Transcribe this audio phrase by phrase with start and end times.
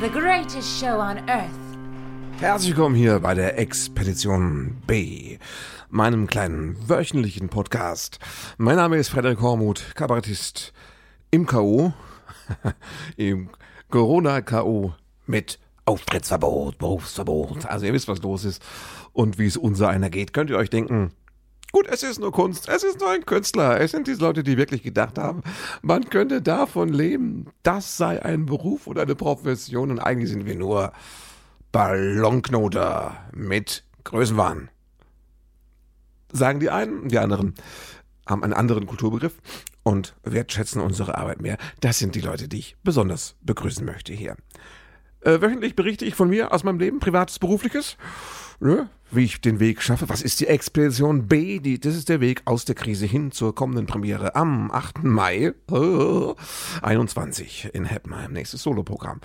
[0.00, 1.50] the greatest show on earth.
[2.38, 5.36] Herzlich willkommen hier bei der Expedition B,
[5.90, 8.18] meinem kleinen wöchentlichen Podcast.
[8.56, 10.72] Mein Name ist Frederik Hormuth, Kabarettist
[11.30, 11.92] im K.O.,
[13.18, 13.50] im
[13.90, 14.94] Corona-K.O.
[15.26, 17.66] mit Auftrittsverbot, Berufsverbot.
[17.66, 18.62] Also ihr wisst, was los ist
[19.12, 20.32] und wie es unser einer geht.
[20.32, 21.12] Könnt ihr euch denken,
[21.72, 23.80] Gut, es ist nur Kunst, es ist nur ein Künstler.
[23.80, 25.42] Es sind diese Leute, die wirklich gedacht haben,
[25.82, 27.46] man könnte davon leben.
[27.62, 30.92] Das sei ein Beruf oder eine Profession und eigentlich sind wir nur
[31.70, 34.68] Ballonknoter mit Größenwahn.
[36.32, 37.54] Sagen die einen, die anderen
[38.28, 39.38] haben einen anderen Kulturbegriff
[39.82, 41.56] und wertschätzen unsere Arbeit mehr.
[41.80, 44.36] Das sind die Leute, die ich besonders begrüßen möchte hier.
[45.20, 47.96] Äh, wöchentlich berichte ich von mir aus meinem Leben, privates, berufliches
[48.60, 50.08] ne, wie ich den Weg schaffe.
[50.08, 51.58] Was ist die Expedition B?
[51.58, 55.02] Die, das ist der Weg aus der Krise hin zur kommenden Premiere am 8.
[55.02, 56.34] Mai äh,
[56.82, 58.32] 21 in Heppenheim.
[58.32, 59.20] Nächstes Soloprogramm.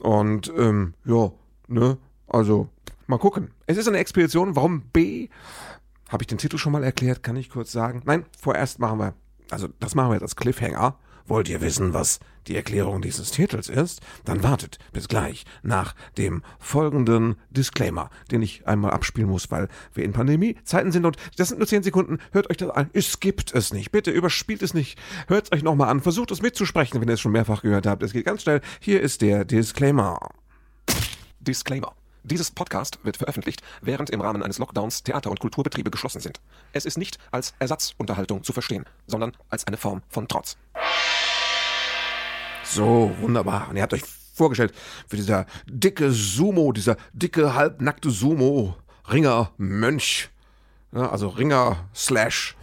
[0.00, 1.30] Und ähm, ja,
[1.68, 2.68] ne, also
[3.06, 3.50] mal gucken.
[3.66, 4.56] Es ist eine Expedition.
[4.56, 5.28] Warum B?
[6.08, 7.22] Habe ich den Titel schon mal erklärt?
[7.22, 8.02] Kann ich kurz sagen?
[8.04, 9.14] Nein, vorerst machen wir,
[9.50, 10.98] also das machen wir jetzt als Cliffhanger.
[11.26, 14.02] Wollt ihr wissen, was die Erklärung dieses Titels ist?
[14.26, 20.04] Dann wartet bis gleich nach dem folgenden Disclaimer, den ich einmal abspielen muss, weil wir
[20.04, 22.18] in Pandemiezeiten sind und das sind nur 10 Sekunden.
[22.32, 22.90] Hört euch das an.
[22.92, 23.90] Es gibt es nicht.
[23.90, 24.98] Bitte überspielt es nicht.
[25.26, 26.02] Hört es euch nochmal an.
[26.02, 28.02] Versucht es mitzusprechen, wenn ihr es schon mehrfach gehört habt.
[28.02, 28.60] Es geht ganz schnell.
[28.80, 30.18] Hier ist der Disclaimer.
[31.40, 31.94] Disclaimer.
[32.26, 36.40] Dieses Podcast wird veröffentlicht, während im Rahmen eines Lockdowns Theater- und Kulturbetriebe geschlossen sind.
[36.72, 40.56] Es ist nicht als Ersatzunterhaltung zu verstehen, sondern als eine Form von Trotz.
[42.74, 43.68] So, wunderbar.
[43.70, 44.02] Und ihr habt euch
[44.34, 44.74] vorgestellt,
[45.08, 48.74] wie dieser dicke Sumo, dieser dicke, halbnackte Sumo,
[49.08, 50.30] Ringer, Mönch,
[50.90, 52.56] ja, also Ringer slash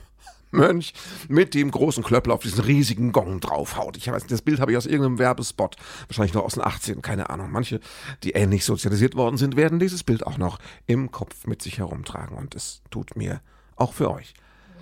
[0.51, 0.93] Mönch
[1.29, 3.95] mit dem großen Klöppel auf diesen riesigen Gong draufhaut.
[3.95, 5.77] Ich weiß, das Bild habe ich aus irgendeinem Werbespot,
[6.07, 7.49] wahrscheinlich noch aus den 18, keine Ahnung.
[7.49, 7.79] Manche,
[8.23, 12.37] die ähnlich sozialisiert worden sind, werden dieses Bild auch noch im Kopf mit sich herumtragen
[12.37, 13.39] und es tut mir
[13.77, 14.33] auch für euch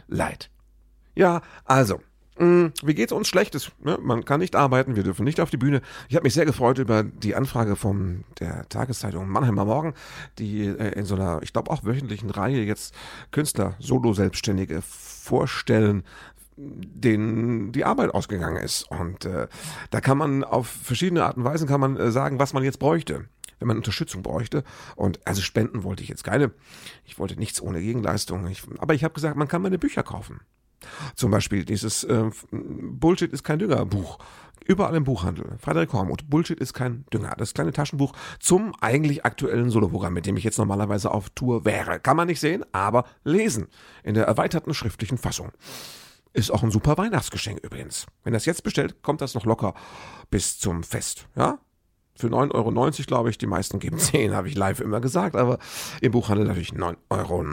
[0.07, 0.49] leid.
[1.13, 2.01] Ja, also,
[2.39, 3.71] hm, wie geht's uns schlechtes?
[3.83, 3.97] Ne?
[4.01, 5.81] Man kann nicht arbeiten, wir dürfen nicht auf die Bühne.
[6.07, 9.93] Ich habe mich sehr gefreut über die Anfrage von der Tageszeitung Mannheimer Morgen,
[10.37, 12.95] die äh, in so einer, ich glaube auch wöchentlichen Reihe jetzt
[13.31, 16.03] Künstler, Solo-Selbstständige vorstellen,
[16.55, 18.89] denen die Arbeit ausgegangen ist.
[18.89, 19.47] Und äh,
[19.89, 22.79] da kann man auf verschiedene Arten und Weisen kann man äh, sagen, was man jetzt
[22.79, 23.25] bräuchte
[23.59, 24.63] wenn man Unterstützung bräuchte.
[24.95, 26.51] Und also spenden wollte ich jetzt keine.
[27.03, 28.47] Ich wollte nichts ohne Gegenleistung.
[28.47, 30.39] Ich, aber ich habe gesagt, man kann meine Bücher kaufen.
[31.15, 34.19] Zum Beispiel dieses äh, Bullshit ist kein Dünger Buch.
[34.65, 35.57] Überall im Buchhandel.
[35.57, 36.29] Frederik Hormuth.
[36.29, 37.33] Bullshit ist kein Dünger.
[37.37, 41.99] Das kleine Taschenbuch zum eigentlich aktuellen Soloprogramm, mit dem ich jetzt normalerweise auf Tour wäre.
[41.99, 43.67] Kann man nicht sehen, aber lesen.
[44.03, 45.51] In der erweiterten schriftlichen Fassung.
[46.33, 48.05] Ist auch ein super Weihnachtsgeschenk übrigens.
[48.23, 49.73] Wenn das jetzt bestellt, kommt das noch locker
[50.29, 51.27] bis zum Fest.
[51.35, 51.57] Ja?
[52.19, 53.37] Für 9,90 Euro, glaube ich.
[53.37, 55.57] Die meisten geben 10, habe ich live immer gesagt, aber
[56.01, 57.45] im Buchhandel natürlich 9,90 Euro.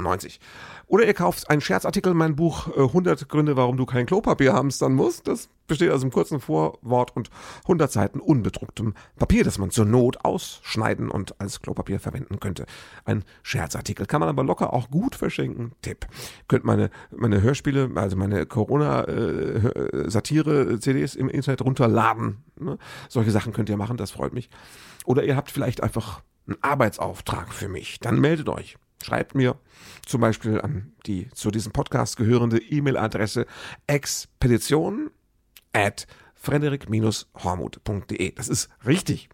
[0.88, 4.94] Oder ihr kauft einen Scherzartikel, mein Buch äh, 100 Gründe, warum du kein Klopapier hamstern
[4.94, 5.28] musst.
[5.28, 7.28] Das besteht aus einem kurzen Vorwort und
[7.62, 12.66] 100 Seiten unbedrucktem Papier, das man zur Not ausschneiden und als Klopapier verwenden könnte.
[13.04, 15.72] Ein Scherzartikel kann man aber locker auch gut verschenken.
[15.82, 16.06] Tipp.
[16.46, 22.44] Könnt meine, meine Hörspiele, also meine Corona-Satire-CDs äh, im Internet runterladen.
[22.60, 22.78] Ne?
[23.08, 24.48] Solche Sachen könnt ihr machen, das freut mich.
[25.04, 28.00] Oder ihr habt vielleicht einfach einen Arbeitsauftrag für mich.
[28.00, 28.76] Dann meldet euch.
[29.02, 29.56] Schreibt mir
[30.04, 33.46] zum Beispiel an die zu diesem Podcast gehörende E-Mail-Adresse
[33.86, 35.10] expedition
[35.72, 38.32] at frederik-hormuth.de.
[38.32, 39.28] Das ist richtig.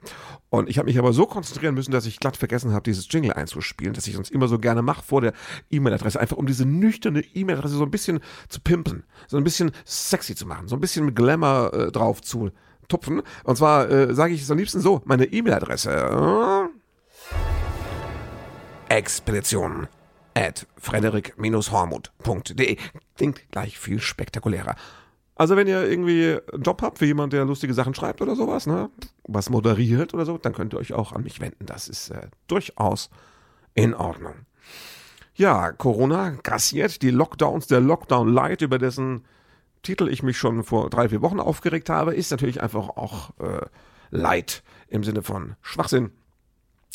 [0.51, 3.33] Und ich habe mich aber so konzentrieren müssen, dass ich glatt vergessen habe, dieses Jingle
[3.35, 5.35] einzuspielen, das ich sonst immer so gerne mache vor der
[5.71, 10.35] E-Mail-Adresse, einfach um diese nüchterne E-Mail-Adresse so ein bisschen zu pimpen, so ein bisschen sexy
[10.35, 12.51] zu machen, so ein bisschen mit Glamour äh, drauf zu
[12.93, 13.23] tupfen.
[13.45, 16.69] Und zwar äh, sage ich es am liebsten so, meine E-Mail-Adresse.
[18.89, 19.89] Äh, Expedition
[20.35, 22.77] at frederik-hormuth.de.
[23.17, 24.77] Klingt gleich viel spektakulärer.
[25.35, 28.67] Also wenn ihr irgendwie einen Job habt für jemand, der lustige Sachen schreibt oder sowas,
[28.67, 28.91] ne,
[29.25, 31.65] was moderiert oder so, dann könnt ihr euch auch an mich wenden.
[31.67, 33.09] Das ist äh, durchaus
[33.75, 34.35] in Ordnung.
[35.35, 39.25] Ja, Corona grassiert die Lockdowns, der Lockdown Light, über dessen
[39.83, 43.67] Titel ich mich schon vor drei, vier Wochen aufgeregt habe, ist natürlich einfach auch äh,
[44.11, 46.13] Light im Sinne von Schwachsinn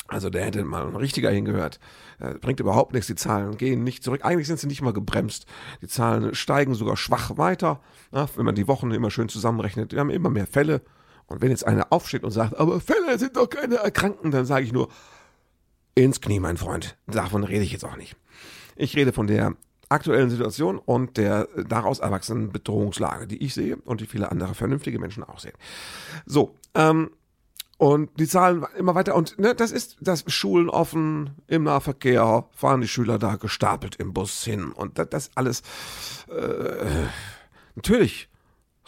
[0.07, 1.79] also der hätte mal ein richtiger hingehört.
[2.19, 4.23] Äh, bringt überhaupt nichts, die Zahlen gehen nicht zurück.
[4.23, 5.45] Eigentlich sind sie nicht mal gebremst.
[5.81, 7.81] Die Zahlen steigen sogar schwach weiter.
[8.13, 10.81] Ja, wenn man die Wochen immer schön zusammenrechnet, wir haben immer mehr Fälle.
[11.25, 14.63] Und wenn jetzt einer aufsteht und sagt, aber Fälle sind doch keine Erkrankten, dann sage
[14.63, 14.87] ich nur,
[15.93, 16.95] ins Knie, mein Freund.
[17.07, 18.15] Davon rede ich jetzt auch nicht.
[18.77, 19.55] Ich rede von der
[19.89, 24.99] aktuellen Situation und der daraus erwachsenen Bedrohungslage, die ich sehe und die viele andere vernünftige
[24.99, 25.55] Menschen auch sehen.
[26.25, 27.11] So, ähm,
[27.77, 29.15] und die Zahlen immer weiter.
[29.15, 34.13] Und ne, das ist das Schulen offen, im Nahverkehr fahren die Schüler da gestapelt im
[34.13, 34.71] Bus hin.
[34.71, 35.61] Und das, das alles
[36.27, 37.05] äh,
[37.75, 38.29] natürlich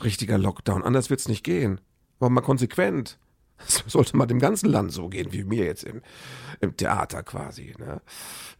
[0.03, 0.83] richtiger Lockdown.
[0.83, 1.79] Anders wird's nicht gehen.
[2.17, 3.19] War mal konsequent.
[3.59, 6.01] Das sollte mal dem ganzen Land so gehen, wie mir jetzt im,
[6.61, 7.75] im Theater quasi.
[7.77, 8.01] Ne?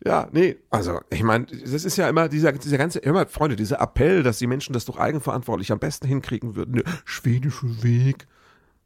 [0.06, 3.81] Ja, nee, also ich meine, das ist ja immer dieser, dieser ganze, immer, Freunde, dieser
[3.81, 6.74] Appell, dass die Menschen das doch eigenverantwortlich am besten hinkriegen würden.
[6.75, 8.28] Der schwedische Weg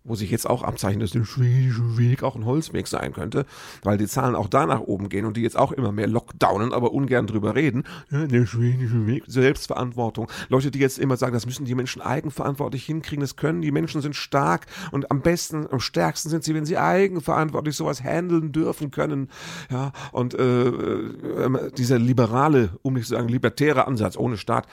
[0.04, 3.46] wo sich jetzt auch abzeichnet, dass der schwedische Weg auch ein Holzweg sein könnte,
[3.84, 6.74] weil die Zahlen auch da nach oben gehen und die jetzt auch immer mehr lockdownen,
[6.74, 7.84] aber ungern drüber reden.
[8.12, 10.30] Ja, der schwedische Weg, Selbstverantwortung.
[10.50, 14.02] Leute, die jetzt immer sagen, das müssen die Menschen eigenverantwortlich hinkriegen, das können die Menschen
[14.02, 18.92] sind stark und am besten, am stärksten sind sie, wenn sie eigenverantwortlich sowas handeln dürfen
[18.92, 19.30] können.
[19.72, 24.68] Ja, und äh, äh, dieser liberale, um nicht zu sagen libertäre Ansatz ohne Staat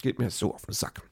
[0.00, 1.02] geht mir so auf den Sack.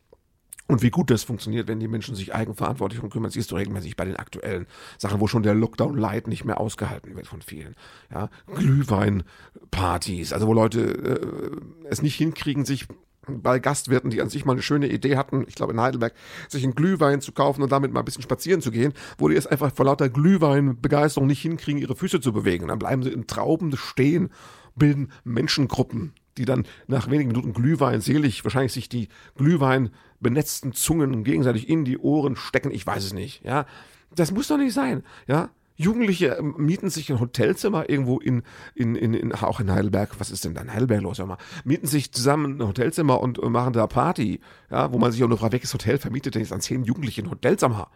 [0.68, 3.96] Und wie gut das funktioniert, wenn die Menschen sich eigenverantwortlich um kümmern, siehst du regelmäßig
[3.96, 4.66] bei den aktuellen
[4.98, 7.74] Sachen, wo schon der Lockdown Light nicht mehr ausgehalten wird von vielen.
[8.12, 12.86] Ja, Glühweinpartys, also wo Leute äh, es nicht hinkriegen, sich
[13.28, 16.14] bei Gastwirten, die an sich mal eine schöne Idee hatten, ich glaube in Heidelberg,
[16.48, 19.36] sich einen Glühwein zu kaufen und damit mal ein bisschen spazieren zu gehen, wo die
[19.36, 22.68] es einfach vor lauter Glühweinbegeisterung nicht hinkriegen, ihre Füße zu bewegen.
[22.68, 24.30] dann bleiben sie in Trauben stehen,
[24.74, 31.24] bilden Menschengruppen, die dann nach wenigen Minuten Glühwein selig wahrscheinlich sich die Glühwein benetzten Zungen
[31.24, 32.70] gegenseitig in die Ohren stecken.
[32.70, 33.44] Ich weiß es nicht.
[33.44, 33.66] Ja,
[34.14, 35.04] das muss doch nicht sein.
[35.26, 38.42] Ja, Jugendliche ähm, mieten sich ein Hotelzimmer irgendwo in,
[38.74, 40.18] in, in, in, auch in Heidelberg.
[40.18, 41.18] Was ist denn da in Heidelberg los?
[41.18, 44.40] Mal, mieten sich zusammen ein Hotelzimmer und machen da Party.
[44.70, 47.22] Ja, wo man sich auch nur fragt, welches Hotel vermietet denn jetzt an zehn Jugendliche
[47.22, 47.88] ein Hotelzimmer?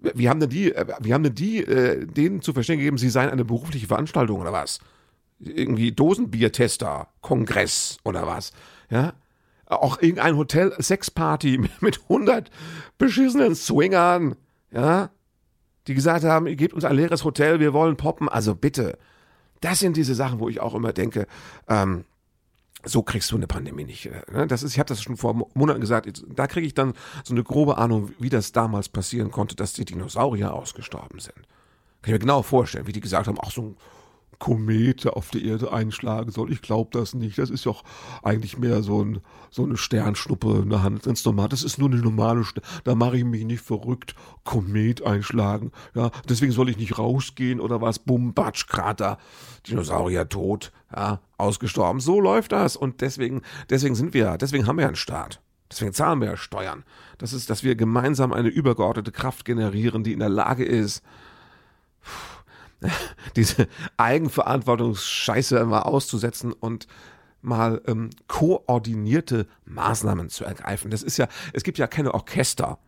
[0.00, 3.10] Wie haben denn die, äh, wie haben denn die, äh, denen zu verstehen gegeben, sie
[3.10, 4.80] seien eine berufliche Veranstaltung oder was?
[5.38, 8.52] Irgendwie Dosenbiertester, Kongress oder was?
[8.88, 9.12] Ja,
[9.80, 12.50] auch irgendein Hotel Sexparty mit 100
[12.98, 14.36] beschissenen Swingern,
[14.70, 15.10] ja,
[15.86, 18.28] die gesagt haben, ihr gebt uns ein leeres Hotel, wir wollen poppen.
[18.28, 18.98] Also bitte,
[19.60, 21.26] das sind diese Sachen, wo ich auch immer denke,
[21.68, 22.04] ähm,
[22.84, 24.06] so kriegst du eine Pandemie nicht.
[24.06, 24.46] Äh, ne?
[24.46, 26.24] Das ist, ich habe das schon vor Monaten gesagt.
[26.28, 26.94] Da kriege ich dann
[27.24, 31.36] so eine grobe Ahnung, wie das damals passieren konnte, dass die Dinosaurier ausgestorben sind.
[31.36, 33.76] Kann ich mir genau vorstellen, wie die gesagt haben, ach so ein
[34.42, 36.50] Komete auf die Erde einschlagen soll.
[36.50, 37.38] Ich glaube das nicht.
[37.38, 37.84] Das ist doch
[38.24, 39.20] eigentlich mehr so, ein,
[39.52, 41.48] so eine Sternschnuppe, eine Hand, ganz normal.
[41.48, 44.16] Das ist nur eine normale, Ster da mache ich mich nicht verrückt.
[44.42, 45.70] Komet einschlagen.
[45.94, 48.00] Ja, deswegen soll ich nicht rausgehen oder was?
[48.00, 49.18] Bumm, Batsch, Krater.
[49.68, 50.72] Dinosaurier tot.
[50.92, 52.00] Ja, ausgestorben.
[52.00, 52.74] So läuft das.
[52.74, 55.40] Und deswegen, deswegen sind wir, deswegen haben wir einen Staat.
[55.70, 56.82] Deswegen zahlen wir ja Steuern.
[57.18, 61.04] Das ist, dass wir gemeinsam eine übergeordnete Kraft generieren, die in der Lage ist,
[63.36, 66.86] diese Eigenverantwortungsscheiße mal auszusetzen und
[67.40, 70.90] mal ähm, koordinierte Maßnahmen zu ergreifen.
[70.90, 72.78] Das ist ja, es gibt ja keine Orchester,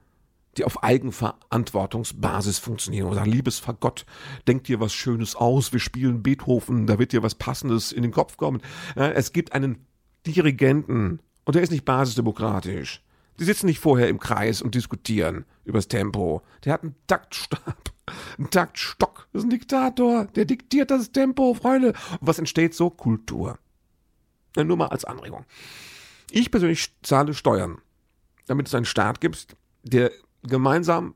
[0.57, 4.07] die auf Eigenverantwortungsbasis funktionieren oder liebes Fagott,
[4.47, 8.13] denkt dir was Schönes aus, wir spielen Beethoven, da wird dir was Passendes in den
[8.13, 8.63] Kopf kommen.
[8.95, 9.85] Es gibt einen
[10.27, 13.04] Dirigenten und der ist nicht basisdemokratisch.
[13.39, 16.43] Die sitzen nicht vorher im Kreis und diskutieren übers Tempo.
[16.65, 17.93] Der hat einen Taktstab,
[18.39, 19.29] einen Taktstock.
[19.33, 20.27] Das ist ein Diktator.
[20.27, 21.89] Der diktiert das Tempo, Freunde.
[21.89, 22.91] Und was entsteht so?
[22.91, 23.59] Kultur.
[24.57, 25.45] Ja, nur mal als Anregung.
[26.31, 27.79] Ich persönlich zahle Steuern,
[28.47, 31.15] damit es einen Staat gibt, der gemeinsam,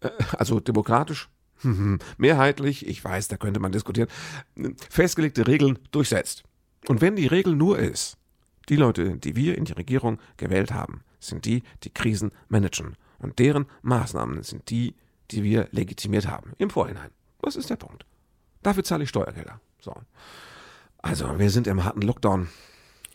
[0.00, 1.28] äh, also demokratisch,
[2.16, 4.08] mehrheitlich, ich weiß, da könnte man diskutieren,
[4.88, 6.44] festgelegte Regeln durchsetzt.
[6.88, 8.16] Und wenn die Regel nur ist,
[8.68, 12.96] die Leute, die wir in die Regierung gewählt haben, sind die, die Krisen managen.
[13.18, 14.94] Und deren Maßnahmen sind die,
[15.30, 16.52] die wir legitimiert haben.
[16.58, 17.10] Im Vorhinein.
[17.42, 18.04] Das ist der Punkt.
[18.62, 19.60] Dafür zahle ich Steuergelder.
[19.80, 19.94] So.
[20.98, 22.48] Also, wir sind im harten Lockdown.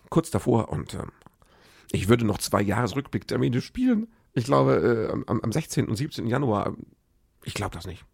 [0.10, 1.04] Kurz davor und äh,
[1.92, 4.08] ich würde noch zwei Jahresrückblicktermine spielen.
[4.34, 5.88] Ich glaube, äh, am, am 16.
[5.88, 6.28] und 17.
[6.28, 6.76] Januar.
[7.44, 8.06] Ich glaube das nicht.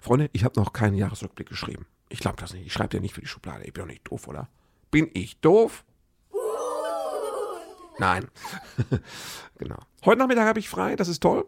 [0.00, 1.86] Freunde, ich habe noch keinen Jahresrückblick geschrieben.
[2.08, 2.66] Ich glaube das nicht.
[2.66, 3.64] Ich schreibe dir nicht für die Schublade.
[3.64, 4.48] Ich bin doch nicht doof, oder?
[4.90, 5.84] Bin ich doof?
[7.98, 8.26] Nein.
[9.58, 9.78] genau.
[10.04, 11.46] Heute Nachmittag habe ich frei, das ist toll.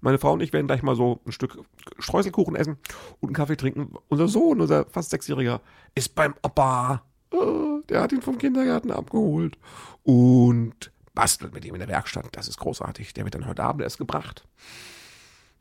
[0.00, 1.58] Meine Frau und ich werden gleich mal so ein Stück
[1.98, 2.78] Streuselkuchen essen
[3.20, 3.94] und einen Kaffee trinken.
[4.08, 5.60] Unser Sohn, unser fast Sechsjähriger,
[5.94, 7.02] ist beim Opa.
[7.32, 9.58] Oh, der hat ihn vom Kindergarten abgeholt
[10.04, 12.28] und bastelt mit ihm in der Werkstatt.
[12.32, 13.12] Das ist großartig.
[13.14, 14.46] Der wird dann heute Abend erst gebracht.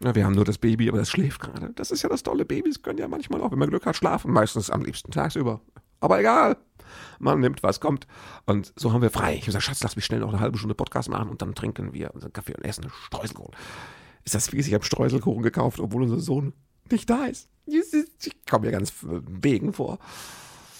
[0.04, 1.72] Ja, wir haben nur das Baby, aber das schläft gerade.
[1.74, 2.46] Das ist ja das tolle.
[2.46, 4.32] Babys können ja manchmal auch, wenn man Glück hat, schlafen.
[4.32, 5.62] Meistens am liebsten tagsüber.
[6.00, 6.58] Aber egal.
[7.20, 8.08] Man nimmt, was kommt.
[8.46, 9.34] Und so haben wir frei.
[9.34, 11.56] Ich habe gesagt, Schatz, lass mich schnell noch eine halbe Stunde Podcast machen und dann
[11.56, 13.56] trinken wir unseren Kaffee und essen Streuselkuchen.
[14.24, 14.68] Ist das fies?
[14.68, 16.54] Ich habe Streuselkuchen gekauft, obwohl unser Sohn
[16.92, 17.50] nicht da ist.
[17.66, 20.00] Ich komme mir ganz wegen vor.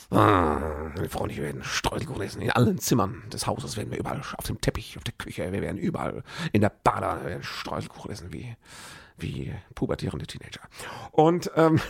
[0.10, 2.42] Ah, meine Frau und ich werden Streuselkuchen essen.
[2.42, 5.62] In allen Zimmern des Hauses werden wir überall, auf dem Teppich, auf der Küche, wir
[5.62, 8.56] werden überall in der Bade Streuselkuchen essen, wie,
[9.18, 10.62] wie pubertierende Teenager.
[11.12, 11.82] Und, ähm,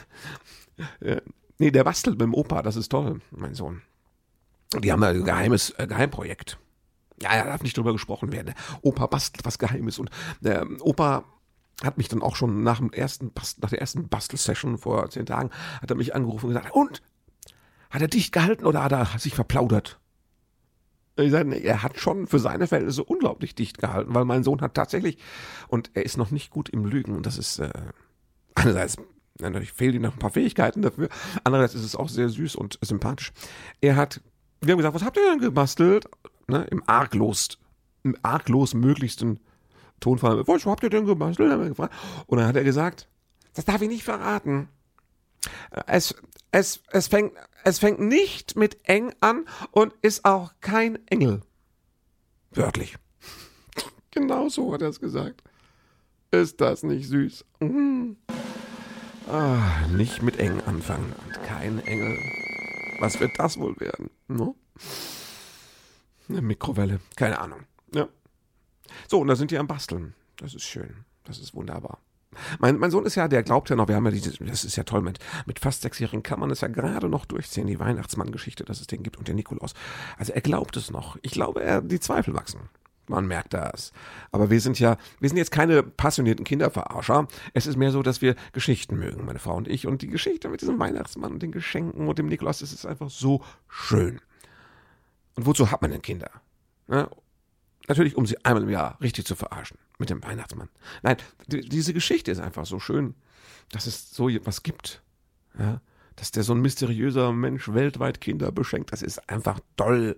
[0.99, 1.21] äh,
[1.59, 3.81] nee, der bastelt mit dem Opa, das ist toll, mein Sohn.
[4.79, 6.57] Die haben ein geheimes äh, Geheimprojekt.
[7.21, 8.53] Ja, da darf nicht drüber gesprochen werden.
[8.81, 10.09] Opa bastelt was Geheimes und
[10.41, 11.23] der Opa
[11.83, 15.51] hat mich dann auch schon nach dem ersten nach der ersten Bastelsession vor zehn Tagen
[15.81, 17.01] hat er mich angerufen und gesagt und
[17.89, 19.99] hat er dicht gehalten oder hat er sich verplaudert?
[21.19, 24.61] Ich sage, nee, er hat schon für seine Verhältnisse unglaublich dicht gehalten, weil mein Sohn
[24.61, 25.17] hat tatsächlich,
[25.67, 27.71] und er ist noch nicht gut im Lügen, und das ist äh,
[28.53, 28.97] einerseits,
[29.39, 31.09] natürlich fehlen ihm noch ein paar Fähigkeiten dafür,
[31.43, 33.31] andererseits ist es auch sehr süß und sympathisch.
[33.81, 34.21] Er hat,
[34.61, 36.05] wir haben gesagt, was habt ihr denn gebastelt?
[36.47, 37.57] Ne, Im arglos,
[38.03, 39.39] im arglos möglichsten
[39.99, 41.51] Tonfall, was habt ihr denn gebastelt?
[42.27, 43.07] Und dann hat er gesagt,
[43.53, 44.69] das darf ich nicht verraten.
[45.87, 46.15] Es,
[46.51, 51.41] es, es, fängt, es fängt nicht mit eng an und ist auch kein Engel.
[52.51, 52.95] Wörtlich.
[54.11, 55.43] Genau so hat er es gesagt.
[56.31, 57.45] Ist das nicht süß?
[57.59, 58.17] Mhm.
[59.29, 62.17] Ah, nicht mit eng anfangen und kein Engel.
[62.99, 64.09] Was wird das wohl werden?
[64.29, 64.55] No?
[66.29, 67.01] Eine Mikrowelle.
[67.15, 67.59] Keine Ahnung.
[67.93, 68.07] Ja.
[69.07, 70.13] So, und da sind die am Basteln.
[70.37, 71.03] Das ist schön.
[71.25, 71.99] Das ist wunderbar.
[72.59, 74.75] Mein, mein Sohn ist ja, der glaubt ja noch, wir haben ja diese, das ist
[74.75, 78.63] ja toll, mit, mit fast sechsjährigen kann man es ja gerade noch durchziehen, die Weihnachtsmann-Geschichte,
[78.63, 79.73] dass es den gibt und der Nikolaus.
[80.17, 81.17] Also er glaubt es noch.
[81.21, 82.69] Ich glaube, er, die Zweifel wachsen.
[83.09, 83.93] Man merkt das.
[84.31, 87.27] Aber wir sind ja, wir sind jetzt keine passionierten Kinderverarscher.
[87.53, 89.87] Es ist mehr so, dass wir Geschichten mögen, meine Frau und ich.
[89.87, 93.09] Und die Geschichte mit diesem Weihnachtsmann und den Geschenken und dem Nikolaus, das ist einfach
[93.09, 94.19] so schön.
[95.35, 96.31] Und wozu hat man denn Kinder?
[96.87, 97.09] Ne?
[97.87, 100.69] Natürlich, um sie einmal im Jahr richtig zu verarschen mit dem Weihnachtsmann.
[101.03, 103.15] Nein, diese Geschichte ist einfach so schön,
[103.71, 105.01] dass es so etwas gibt.
[105.57, 105.81] Ja?
[106.17, 110.17] Dass der so ein mysteriöser Mensch weltweit Kinder beschenkt, das ist einfach toll.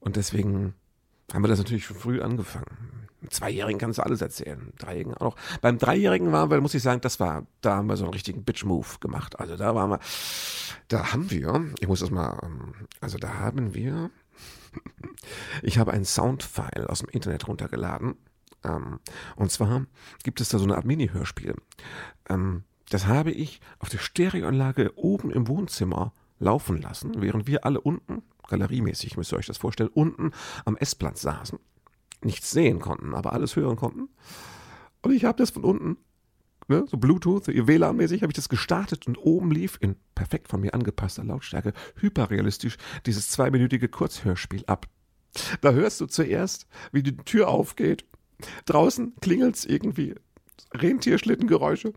[0.00, 0.74] Und deswegen
[1.32, 3.08] haben wir das natürlich schon früh angefangen.
[3.30, 5.36] Zweijährigen kannst du alles erzählen, Dreijährigen auch.
[5.60, 8.44] Beim Dreijährigen waren wir, muss ich sagen, das war, da haben wir so einen richtigen
[8.44, 9.38] Bitch-Move gemacht.
[9.40, 10.00] Also da waren wir,
[10.86, 14.10] da haben wir, ich muss das mal, ähm, also da haben wir,
[15.62, 18.14] ich habe einen Soundfile aus dem Internet runtergeladen.
[18.64, 19.00] Ähm,
[19.36, 19.86] und zwar
[20.22, 21.56] gibt es da so eine Art Mini-Hörspiel.
[22.28, 27.80] Ähm, das habe ich auf der Stereoanlage oben im Wohnzimmer laufen lassen, während wir alle
[27.80, 30.32] unten, galeriemäßig müsst ihr euch das vorstellen, unten
[30.64, 31.58] am Essplatz saßen,
[32.22, 34.08] nichts sehen konnten, aber alles hören konnten.
[35.02, 35.98] Und ich habe das von unten
[36.68, 40.74] ne, so Bluetooth, WLAN-mäßig, habe ich das gestartet und oben lief in perfekt von mir
[40.74, 42.76] angepasster Lautstärke hyperrealistisch
[43.06, 44.86] dieses zweiminütige Kurzhörspiel ab.
[45.60, 48.04] Da hörst du zuerst, wie die Tür aufgeht.
[48.66, 50.14] Draußen klingelt's irgendwie
[50.74, 51.92] Rentierschlittengeräusche.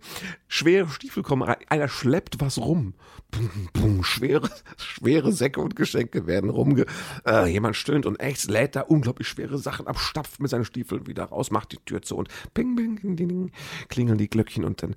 [0.48, 1.58] Schwere Stiefel kommen rein.
[1.70, 2.94] Einer schleppt was rum.
[3.32, 6.86] Bum, bum, schwere, schwere Säcke und Geschenke werden rumge.
[7.26, 11.08] Äh, jemand stöhnt und echt lädt da unglaublich schwere Sachen ab, stapft mit seinen Stiefeln
[11.08, 13.52] wieder raus, macht die Tür zu und ping, ping, ding, ding, ding,
[13.88, 14.96] klingeln die Glöckchen und dann.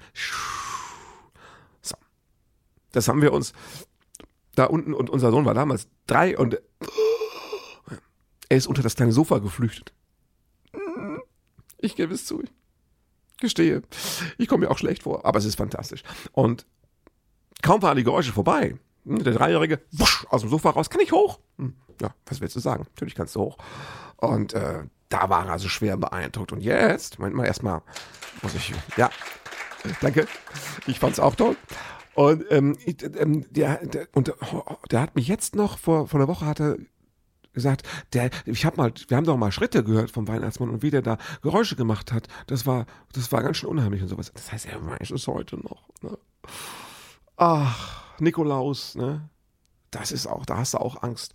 [1.83, 1.97] So.
[2.93, 3.53] Das haben wir uns
[4.55, 6.61] da unten und unser Sohn war damals drei und
[8.49, 9.93] er ist unter das kleine Sofa geflüchtet.
[11.79, 12.43] Ich gebe es zu
[13.45, 13.83] gestehe.
[14.39, 16.03] Ich komme mir auch schlecht vor, aber es ist fantastisch.
[16.33, 16.67] Und
[17.63, 18.77] kaum waren die Geräusche vorbei.
[19.05, 21.39] Hm, der Dreijährige, wusch, aus dem Sofa raus, kann ich hoch?
[21.59, 22.85] Hm, ja, was willst du sagen?
[22.95, 23.59] Natürlich kannst du hoch.
[24.17, 26.53] Und äh, da war er also schwer beeindruckt.
[26.53, 27.83] Und jetzt, Moment mal, erstmal
[28.43, 29.11] muss ich, ja,
[30.01, 30.27] danke.
[30.87, 31.57] Ich fand's auch toll.
[32.15, 32.77] Und ähm,
[33.19, 34.33] ähm der, der, und
[34.91, 36.79] der hat mich jetzt noch vor, vor einer Woche hatte
[37.55, 40.91] gesagt, der, ich habe mal, wir haben doch mal Schritte gehört vom Weihnachtsmann und wie
[40.91, 42.29] der da Geräusche gemacht hat.
[42.47, 44.31] Das war, das war ganz schön unheimlich und sowas.
[44.35, 45.89] Das heißt, er weiß es heute noch.
[46.03, 46.19] Ne?
[47.37, 49.29] Ach, Nikolaus, ne?
[49.91, 51.33] Das ist auch, da hast du auch Angst.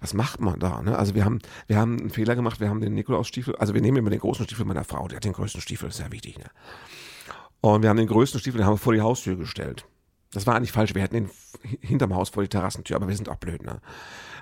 [0.00, 0.80] Was macht man da?
[0.82, 0.96] Ne?
[0.96, 2.60] Also wir haben, wir haben einen Fehler gemacht.
[2.60, 5.08] Wir haben den Nikolausstiefel, also wir nehmen immer den großen Stiefel meiner Frau.
[5.08, 6.38] Die hat den größten Stiefel, ist sehr wichtig.
[6.38, 6.44] Ne?
[7.60, 9.84] Und wir haben den größten Stiefel, den haben wir vor die Haustür gestellt.
[10.32, 10.94] Das war eigentlich falsch.
[10.94, 11.30] Wir hätten ihn
[11.80, 13.80] hinterm Haus vor die Terrassentür, aber wir sind auch blöd, ne?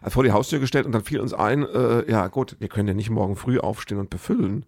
[0.02, 2.88] Also vor die Haustür gestellt und dann fiel uns ein, äh, ja gut, wir können
[2.88, 4.66] ja nicht morgen früh aufstehen und befüllen.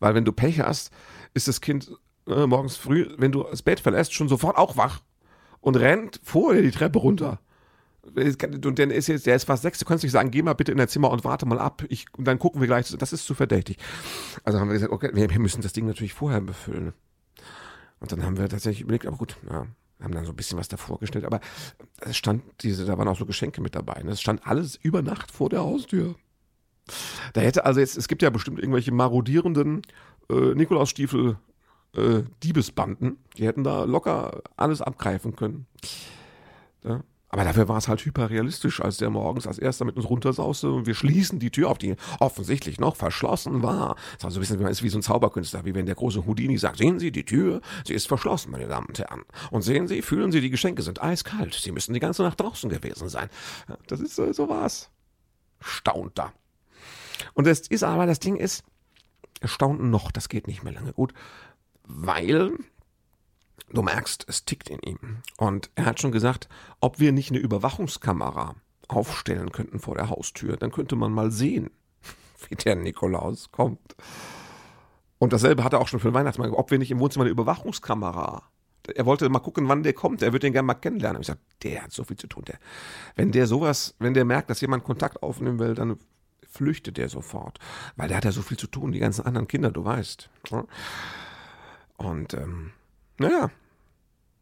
[0.00, 0.90] Weil wenn du Pech hast,
[1.34, 1.90] ist das Kind
[2.26, 5.00] äh, morgens früh, wenn du das Bett verlässt, schon sofort auch wach
[5.60, 7.40] und rennt vorher die Treppe runter.
[8.02, 10.72] Und dann ist jetzt, der ist fast sechs, du kannst nicht sagen, geh mal bitte
[10.72, 11.84] in dein Zimmer und warte mal ab.
[11.88, 13.76] Ich, und dann gucken wir gleich, das ist zu verdächtig.
[14.44, 16.94] Also haben wir gesagt, okay, wir müssen das Ding natürlich vorher befüllen.
[18.00, 19.66] Und dann haben wir tatsächlich überlegt, aber gut, ja,
[20.00, 21.40] haben dann so ein bisschen was davor gestellt, aber
[22.00, 24.02] es stand diese, da waren auch so Geschenke mit dabei.
[24.02, 24.12] Ne?
[24.12, 26.14] Es stand alles über Nacht vor der Haustür.
[27.32, 29.82] Da hätte also jetzt, es gibt ja bestimmt irgendwelche marodierenden
[30.30, 31.36] äh, Nikolausstiefel
[31.94, 35.66] äh, Diebesbanden, die hätten da locker alles abgreifen können.
[36.84, 37.02] Ja?
[37.30, 40.86] Aber dafür war es halt hyperrealistisch, als der morgens als erster mit uns runtersauste und
[40.86, 43.96] wir schließen die Tür auf, die offensichtlich noch verschlossen war.
[44.14, 46.56] Das war so ein bisschen ist wie so ein Zauberkünstler, wie wenn der große Houdini
[46.56, 49.24] sagt, sehen Sie, die Tür, sie ist verschlossen, meine Damen und Herren.
[49.50, 51.54] Und sehen Sie, fühlen Sie, die Geschenke sind eiskalt.
[51.54, 53.28] Sie müssen die ganze Nacht draußen gewesen sein.
[53.86, 54.90] Das ist, so so war's.
[55.60, 56.32] Staunt da.
[57.34, 58.64] Und das ist aber, das Ding ist,
[59.40, 61.12] erstaunt noch, das geht nicht mehr lange gut,
[61.84, 62.52] weil
[63.72, 65.18] du merkst, es tickt in ihm.
[65.36, 66.48] Und er hat schon gesagt,
[66.80, 68.56] ob wir nicht eine Überwachungskamera
[68.88, 71.70] aufstellen könnten vor der Haustür, dann könnte man mal sehen,
[72.48, 73.96] wie der Nikolaus kommt.
[75.18, 77.32] Und dasselbe hat er auch schon für den Weihnachtsmann, ob wir nicht im Wohnzimmer eine
[77.32, 78.42] Überwachungskamera.
[78.94, 80.22] Er wollte mal gucken, wann der kommt.
[80.22, 81.20] Er würde den gerne mal kennenlernen.
[81.20, 82.44] Ich sage, der hat so viel zu tun.
[82.46, 82.58] Der,
[83.16, 85.98] wenn der sowas, wenn der merkt, dass jemand Kontakt aufnehmen will, dann
[86.48, 87.58] flüchtet der sofort.
[87.96, 90.30] Weil der hat ja so viel zu tun, die ganzen anderen Kinder, du weißt.
[91.98, 92.72] Und ähm,
[93.18, 93.50] naja.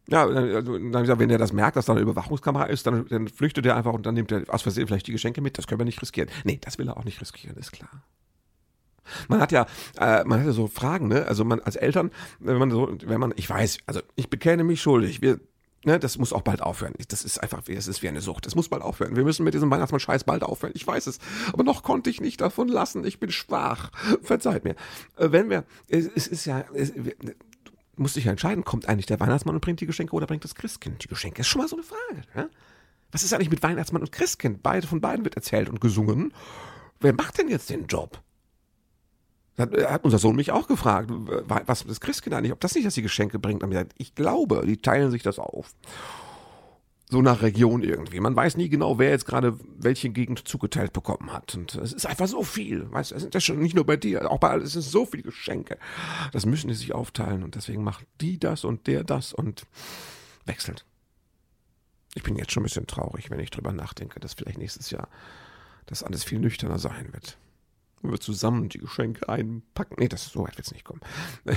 [0.09, 3.67] Ja, also, dann wenn der das merkt, dass da eine Überwachungskamera ist, dann, dann flüchtet
[3.67, 5.59] er einfach und dann nimmt er aus Versehen vielleicht die Geschenke mit.
[5.59, 6.31] Das können wir nicht riskieren.
[6.45, 7.91] Nee, das will er auch nicht riskieren, ist klar.
[9.29, 9.67] Man hat ja,
[9.99, 11.27] äh, man hat ja so Fragen, ne?
[11.27, 14.81] Also man als Eltern, wenn man so, wenn man, ich weiß, also ich bekenne mich
[14.81, 15.23] schuldig.
[15.23, 15.41] Wir,
[15.85, 16.95] ne, das muss auch bald aufhören.
[17.09, 18.47] Das ist einfach, es ist wie eine Sucht.
[18.47, 19.17] Das muss bald aufhören.
[19.17, 20.73] Wir müssen mit diesem Weihnachtsmann-Scheiß bald aufhören.
[20.75, 21.19] Ich weiß es.
[21.53, 23.05] Aber noch konnte ich nicht davon lassen.
[23.05, 23.91] Ich bin schwach.
[24.23, 24.75] Verzeiht mir.
[25.17, 26.93] Äh, wenn wir, es, es ist ja, es,
[27.97, 30.55] muss sich ja entscheiden, kommt eigentlich der Weihnachtsmann und bringt die Geschenke oder bringt das
[30.55, 31.41] Christkind die Geschenke?
[31.41, 32.23] Ist schon mal so eine Frage.
[32.35, 32.49] Ja?
[33.13, 34.63] Was ist eigentlich mit Weihnachtsmann und Christkind?
[34.63, 36.33] Beide von beiden wird erzählt und gesungen.
[37.01, 38.21] Wer macht denn jetzt den Job?
[39.59, 42.95] Hat, hat unser Sohn mich auch gefragt, was das Christkind eigentlich, ob das nicht, dass
[42.95, 43.65] die Geschenke bringt.
[43.97, 45.73] Ich glaube, die teilen sich das auf
[47.09, 48.19] so nach Region irgendwie.
[48.19, 51.55] Man weiß nie genau, wer jetzt gerade welche Gegend zugeteilt bekommen hat.
[51.55, 52.91] Und es ist einfach so viel.
[52.91, 55.07] Weißt du, es sind ja schon nicht nur bei dir, auch bei es sind so
[55.07, 55.79] viele Geschenke.
[56.33, 59.67] Das müssen die sich aufteilen und deswegen macht die das und der das und
[60.47, 60.85] wechselt.
[62.15, 65.09] Ich bin jetzt schon ein bisschen traurig, wenn ich drüber nachdenke, dass vielleicht nächstes Jahr
[65.85, 67.39] das alles viel nüchterner sein wird.
[68.03, 69.97] Wenn wir zusammen die Geschenke einpacken.
[69.99, 71.01] Nee, das so weit wird es nicht kommen.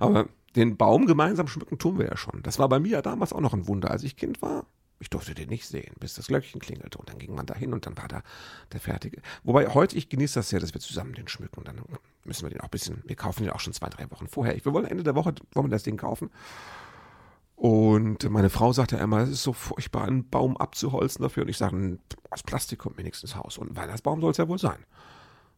[0.00, 2.42] Aber den Baum gemeinsam schmücken tun wir ja schon.
[2.42, 4.66] Das war bei mir ja damals auch noch ein Wunder, als ich Kind war.
[5.00, 6.98] Ich durfte den nicht sehen, bis das Glöckchen klingelte.
[6.98, 8.22] Und dann ging man da hin und dann war da
[8.72, 9.22] der fertige.
[9.44, 11.60] Wobei heute, ich genieße das sehr, dass wir zusammen den schmücken.
[11.60, 11.80] Und dann
[12.24, 14.56] müssen wir den auch ein bisschen, wir kaufen den auch schon zwei, drei Wochen vorher.
[14.56, 16.30] Wir wollen Ende der Woche, wollen wir das Ding kaufen.
[17.54, 21.44] Und meine Frau sagte immer, es ist so furchtbar, einen Baum abzuholzen dafür.
[21.44, 21.98] Und ich sage,
[22.30, 23.58] aus Plastik kommt mir nichts ins Haus.
[23.58, 24.84] Und ein Weihnachtsbaum soll es ja wohl sein.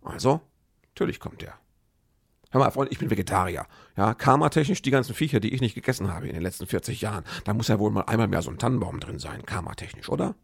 [0.03, 0.41] Also,
[0.91, 1.55] natürlich kommt der.
[2.53, 3.67] Hör mal, Freund, ich bin Vegetarier.
[3.97, 7.25] Ja, karmatechnisch die ganzen Viecher, die ich nicht gegessen habe in den letzten 40 Jahren,
[7.45, 10.35] da muss ja wohl mal einmal mehr so ein Tannenbaum drin sein, karmatechnisch, oder?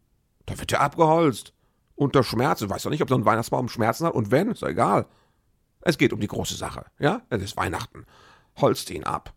[0.45, 1.53] Da wird ja abgeholzt.
[1.95, 2.69] Unter Schmerzen.
[2.69, 4.13] Weiß doch nicht, ob so ein Weihnachtsbaum Schmerzen hat.
[4.13, 5.07] Und wenn, ist doch egal.
[5.81, 6.85] Es geht um die große Sache.
[6.99, 8.05] Ja, es ist Weihnachten.
[8.57, 9.33] Holzt ihn ab.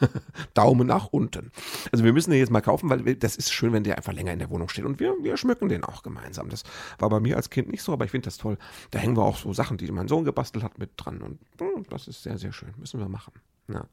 [0.54, 1.50] Daumen nach unten.
[1.92, 4.32] Also wir müssen den jetzt mal kaufen, weil das ist schön, wenn der einfach länger
[4.32, 4.84] in der Wohnung steht.
[4.84, 6.48] Und wir, wir schmücken den auch gemeinsam.
[6.48, 6.64] Das
[6.98, 8.58] war bei mir als Kind nicht so, aber ich finde das toll.
[8.90, 11.20] Da hängen wir auch so Sachen, die mein Sohn gebastelt hat, mit dran.
[11.22, 12.74] Und oh, das ist sehr, sehr schön.
[12.76, 13.32] Müssen wir machen.
[13.68, 13.86] Ja.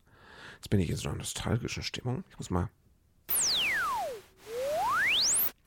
[0.56, 2.24] Jetzt bin ich in so einer nostalgischen Stimmung.
[2.30, 2.70] Ich muss mal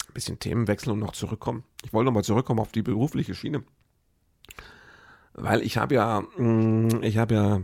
[0.08, 1.64] ein bisschen Themen wechseln und noch zurückkommen.
[1.84, 3.62] Ich wollte nochmal zurückkommen auf die berufliche Schiene.
[5.34, 7.60] Weil ich habe ja, mm, ich habe ja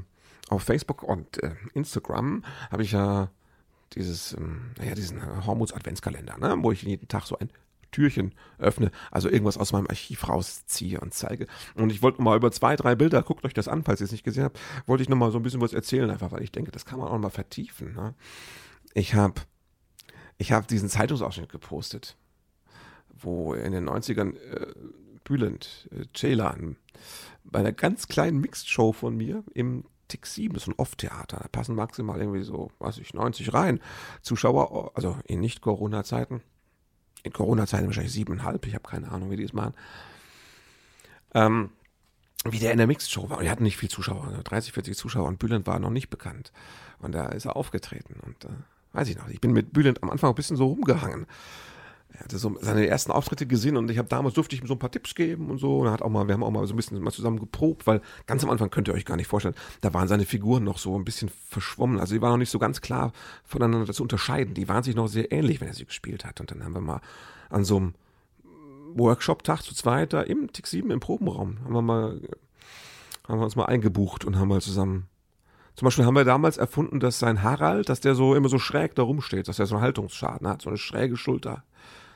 [0.54, 3.30] auf Facebook und äh, Instagram habe ich ja
[3.92, 7.50] dieses, ähm, naja, diesen äh, Hormuts Adventskalender, ne, wo ich jeden Tag so ein
[7.90, 11.46] Türchen öffne, also irgendwas aus meinem Archiv rausziehe und zeige.
[11.76, 14.12] Und ich wollte mal über zwei, drei Bilder, guckt euch das an, falls ihr es
[14.12, 16.72] nicht gesehen habt, wollte ich nochmal so ein bisschen was erzählen, einfach weil ich denke,
[16.72, 17.94] das kann man auch mal vertiefen.
[17.94, 18.14] Ne?
[18.94, 19.40] Ich habe
[20.38, 22.16] ich hab diesen Zeitungsausschnitt gepostet,
[23.08, 24.74] wo in den 90ern äh,
[25.22, 26.76] Bülent, äh, Ceylan,
[27.44, 29.84] bei einer ganz kleinen Mixed-Show von mir im
[30.14, 31.38] Tick 7 ist ein Off-Theater.
[31.42, 33.80] Da passen maximal irgendwie so, weiß ich, 90 rein.
[34.22, 36.40] Zuschauer, also in Nicht-Corona-Zeiten.
[37.24, 38.64] In Corona-Zeiten wahrscheinlich siebeneinhalb.
[38.66, 39.74] Ich habe keine Ahnung, wie die es machen.
[41.34, 41.70] Ähm,
[42.48, 43.38] wie der in der Mixed-Show war.
[43.38, 45.26] Und er hatten nicht viel Zuschauer, 30, also 40 Zuschauer.
[45.26, 46.52] Und Bülent war noch nicht bekannt.
[47.00, 48.20] Und da ist er aufgetreten.
[48.24, 48.54] Und äh,
[48.92, 49.26] weiß ich noch.
[49.26, 51.26] Ich bin mit Bülent am Anfang ein bisschen so rumgehangen.
[52.14, 54.74] Er hatte so seine ersten Auftritte gesehen und ich habe damals durfte ich ihm so
[54.74, 55.80] ein paar Tipps geben und so.
[55.80, 57.88] Und er hat auch mal, wir haben auch mal so ein bisschen mal zusammen geprobt,
[57.88, 60.78] weil ganz am Anfang könnt ihr euch gar nicht vorstellen, da waren seine Figuren noch
[60.78, 61.98] so ein bisschen verschwommen.
[61.98, 63.12] Also die waren noch nicht so ganz klar
[63.44, 64.54] voneinander zu unterscheiden.
[64.54, 66.40] Die waren sich noch sehr ähnlich, wenn er sie gespielt hat.
[66.40, 67.00] Und dann haben wir mal
[67.50, 67.94] an so einem
[68.94, 72.20] Workshop-Tag zu zweit da im Tick 7 im Probenraum haben wir mal,
[73.26, 75.08] haben wir uns mal eingebucht und haben mal zusammen
[75.74, 78.94] zum Beispiel haben wir damals erfunden, dass sein Harald, dass der so immer so schräg
[78.94, 81.64] da rumsteht, dass er so einen Haltungsschaden hat, so eine schräge Schulter.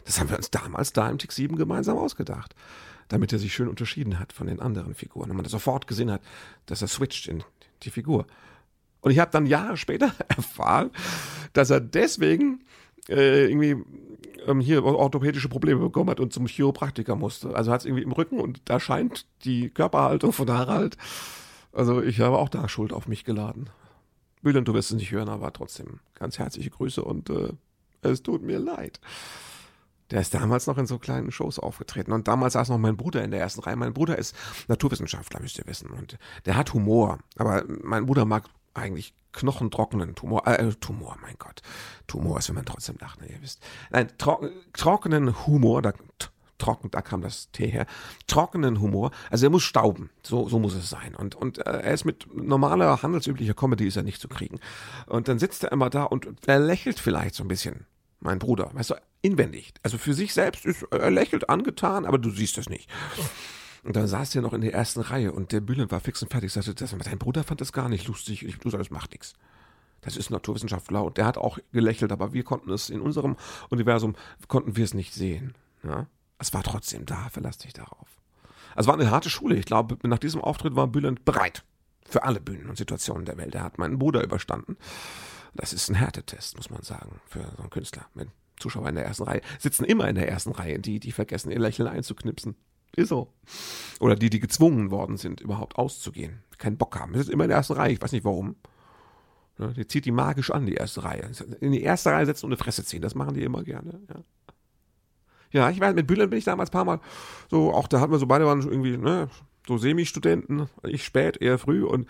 [0.08, 2.54] Das haben wir uns damals da im Tick 7 gemeinsam ausgedacht.
[3.08, 5.30] Damit er sich schön unterschieden hat von den anderen Figuren.
[5.30, 6.22] Und man sofort gesehen hat,
[6.64, 7.44] dass er switcht in
[7.82, 8.26] die Figur.
[9.02, 10.90] Und ich habe dann Jahre später erfahren,
[11.52, 12.64] dass er deswegen
[13.10, 13.76] äh, irgendwie
[14.46, 17.54] ähm, hier orthopädische Probleme bekommen hat und zum Chiropraktiker musste.
[17.54, 20.96] Also hat es irgendwie im Rücken und da scheint die Körperhaltung von Harald.
[21.70, 23.68] Also ich habe auch da Schuld auf mich geladen.
[24.40, 27.52] Bülent, du wirst es nicht hören, aber trotzdem ganz herzliche Grüße und äh,
[28.00, 29.00] es tut mir leid.
[30.10, 32.12] Der ist damals noch in so kleinen Shows aufgetreten.
[32.12, 33.76] Und damals saß noch mein Bruder in der ersten Reihe.
[33.76, 34.34] Mein Bruder ist
[34.68, 35.90] Naturwissenschaftler, müsst ihr wissen.
[35.90, 37.18] Und der hat Humor.
[37.36, 38.44] Aber mein Bruder mag
[38.74, 41.62] eigentlich knochentrockenen Tumor, äh, Tumor, mein Gott.
[42.06, 43.60] Tumor ist, wenn man trotzdem lacht, ne, ihr wisst.
[43.90, 45.92] Nein, tro trockenen Humor, da,
[46.58, 47.86] trocken, da kam das Tee her,
[48.26, 51.14] trockenen Humor, also er muss stauben, so, so muss es sein.
[51.14, 54.58] Und, und äh, er ist mit normaler, handelsüblicher Comedy ist er nicht zu kriegen.
[55.06, 57.86] Und dann sitzt er immer da und er lächelt vielleicht so ein bisschen,
[58.20, 59.72] mein Bruder, weißt du, inwendig.
[59.82, 62.90] Also für sich selbst ist er lächelt angetan, aber du siehst es nicht.
[63.84, 66.30] Und dann saß er noch in der ersten Reihe und der Bühlen war fix und
[66.30, 66.52] fertig.
[66.52, 68.44] Sagte, das, dein Bruder fand das gar nicht lustig.
[68.44, 69.34] Ich, du sagst, das macht nichts.
[70.00, 73.36] Das ist Naturwissenschaftler und der hat auch gelächelt, aber wir konnten es in unserem
[73.68, 74.14] Universum,
[74.46, 75.54] konnten wir es nicht sehen.
[75.82, 76.06] Ja?
[76.38, 78.08] Es war trotzdem da, verlass dich darauf.
[78.76, 79.56] Es war eine harte Schule.
[79.56, 81.64] Ich glaube, nach diesem Auftritt war Bülent bereit
[82.08, 83.54] für alle Bühnen und Situationen der Welt.
[83.54, 84.76] Er hat meinen Bruder überstanden.
[85.58, 88.06] Das ist ein Härtetest, muss man sagen, für so einen Künstler.
[88.14, 88.28] Mit
[88.60, 91.58] Zuschauer in der ersten Reihe sitzen immer in der ersten Reihe, die, die vergessen, ihr
[91.58, 92.54] Lächeln einzuknipsen.
[92.94, 93.34] Ist so.
[93.98, 96.44] Oder die, die gezwungen worden sind, überhaupt auszugehen.
[96.58, 97.12] Keinen Bock haben.
[97.14, 97.92] Ist immer in der ersten Reihe.
[97.92, 98.54] Ich weiß nicht warum.
[99.58, 101.28] Ja, die zieht die magisch an, die erste Reihe.
[101.58, 103.02] In die erste Reihe setzen und eine Fresse ziehen.
[103.02, 104.00] Das machen die immer gerne.
[104.08, 104.22] Ja.
[105.50, 107.00] Ja, ich weiß, mit Bülent bin ich damals ein paar Mal
[107.50, 109.28] so, auch da hatten wir so beide waren irgendwie, ne,
[109.66, 112.06] so Semi-Studenten, ich spät, eher früh und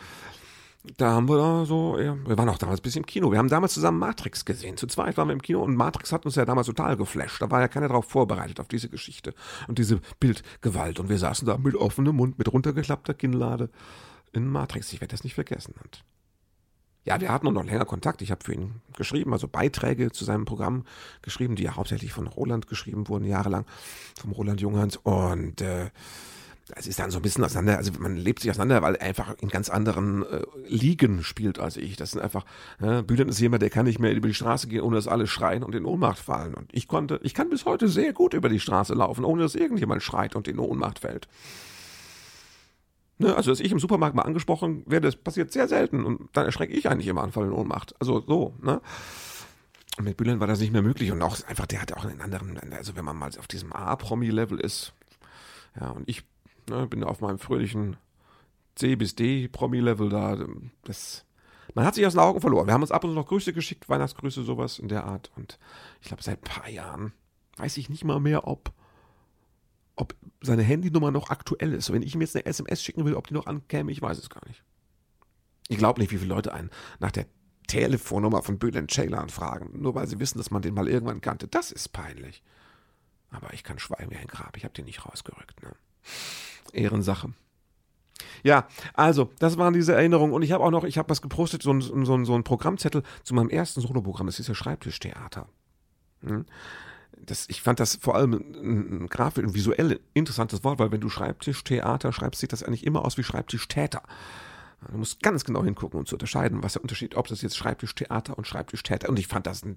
[0.97, 3.31] da haben wir da so, ja, wir waren auch damals ein bisschen im Kino.
[3.31, 4.77] Wir haben damals zusammen Matrix gesehen.
[4.77, 7.43] Zu zweit waren wir im Kino und Matrix hat uns ja damals total geflasht.
[7.43, 9.35] Da war ja keiner darauf vorbereitet, auf diese Geschichte
[9.67, 11.01] und diese Bildgewalt.
[11.01, 13.71] Und wir saßen da mit offenem Mund, mit runtergeklappter Kinnlade
[14.33, 14.93] in Matrix.
[14.93, 15.75] Ich werde das nicht vergessen.
[15.83, 16.05] Und
[17.05, 18.23] ja, wir hatten noch länger Kontakt.
[18.23, 20.85] Ich habe für ihn geschrieben, also Beiträge zu seinem Programm
[21.23, 23.67] geschrieben, die ja hauptsächlich von Roland geschrieben wurden, jahrelang,
[24.21, 24.97] vom Roland Junghans.
[24.97, 25.91] Und äh,
[26.77, 29.35] es ist dann so ein bisschen auseinander, also man lebt sich auseinander, weil er einfach
[29.41, 31.97] in ganz anderen äh, Ligen spielt als ich.
[31.97, 32.45] Das sind einfach,
[32.81, 35.27] äh, Bülent ist jemand, der kann nicht mehr über die Straße gehen, ohne dass alle
[35.27, 36.55] schreien und in Ohnmacht fallen.
[36.55, 39.55] Und ich konnte, ich kann bis heute sehr gut über die Straße laufen, ohne dass
[39.55, 41.29] irgendjemand schreit und in Ohnmacht fällt.
[43.19, 46.47] Ne, also, dass ich im Supermarkt mal angesprochen werde, das passiert sehr selten und dann
[46.47, 47.95] erschrecke ich eigentlich immer Anfall in Ohnmacht.
[47.99, 48.81] Also so, ne?
[49.99, 52.21] Und mit Bülent war das nicht mehr möglich und auch einfach, der hatte auch einen
[52.21, 54.93] anderen, also wenn man mal auf diesem A-Promi-Level ist,
[55.81, 56.25] ja, und ich
[56.69, 57.97] Ne, bin auf meinem fröhlichen
[58.75, 60.39] C bis D Promi-Level da.
[60.85, 61.25] Das,
[61.75, 62.67] man hat sich aus den Augen verloren.
[62.67, 65.31] Wir haben uns ab und zu noch Grüße geschickt, Weihnachtsgrüße, sowas in der Art.
[65.37, 65.59] Und
[66.01, 67.13] ich glaube, seit ein paar Jahren
[67.57, 68.73] weiß ich nicht mal mehr, ob,
[69.97, 71.93] ob seine Handynummer noch aktuell ist.
[71.93, 74.31] Wenn ich ihm jetzt eine SMS schicken will, ob die noch ankäme, ich weiß es
[74.31, 74.63] gar nicht.
[75.69, 77.27] Ich glaube nicht, wie viele Leute einen nach der
[77.67, 81.49] Telefonnummer von Bülent Ceylan fragen, nur weil sie wissen, dass man den mal irgendwann kannte.
[81.49, 82.43] Das ist peinlich.
[83.31, 84.57] Aber ich kann schweigen wie ein Grab.
[84.57, 85.63] Ich habe den nicht rausgerückt.
[85.63, 85.75] Ne?
[86.73, 87.33] Ehrensache.
[88.43, 90.33] Ja, also, das waren diese Erinnerungen.
[90.33, 92.45] Und ich habe auch noch, ich habe was gepostet, so ein, so, ein, so ein
[92.45, 94.27] Programmzettel zu meinem ersten Soloprogramm.
[94.27, 95.49] Das ist ja Schreibtischtheater.
[96.23, 96.47] Hm?
[97.21, 101.01] Das, ich fand das vor allem ein, ein grafisch und visuell interessantes Wort, weil wenn
[101.01, 104.03] du Schreibtischtheater schreibst, sieht das eigentlich immer aus wie Schreibtischtäter.
[104.91, 108.39] Du musst ganz genau hingucken, um zu unterscheiden, was der Unterschied, ob das jetzt Schreibtischtheater
[108.39, 109.09] und Schreibtischtäter.
[109.09, 109.77] Und ich fand das ein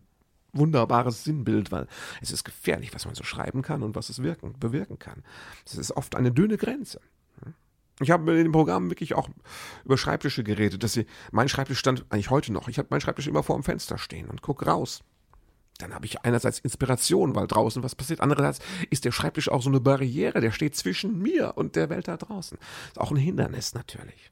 [0.53, 1.87] wunderbares Sinnbild, weil
[2.21, 5.23] es ist gefährlich, was man so schreiben kann und was es wirken, bewirken kann.
[5.65, 6.99] Es ist oft eine dünne Grenze.
[7.99, 9.29] Ich habe in dem Programm wirklich auch
[9.85, 12.67] über Schreibtische geredet, dass sie, mein Schreibtisch stand eigentlich heute noch.
[12.67, 15.03] Ich habe meinen Schreibtisch immer vor dem Fenster stehen und gucke raus.
[15.77, 18.21] Dann habe ich einerseits Inspiration, weil draußen was passiert.
[18.21, 18.59] Andererseits
[18.89, 22.17] ist der Schreibtisch auch so eine Barriere, der steht zwischen mir und der Welt da
[22.17, 22.57] draußen.
[22.87, 24.31] Ist auch ein Hindernis natürlich.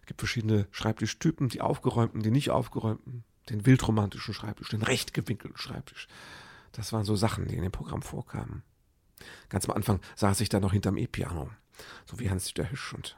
[0.00, 5.58] Es gibt verschiedene Schreibtischtypen, die aufgeräumten, die nicht aufgeräumten den wildromantischen Schreibtisch, den recht gewinkelten
[5.58, 6.08] Schreibtisch.
[6.72, 8.62] Das waren so Sachen, die in dem Programm vorkamen.
[9.48, 11.48] Ganz am Anfang saß ich da noch hinterm E-Piano,
[12.06, 13.16] so wie Hans-Dieter Hüsch und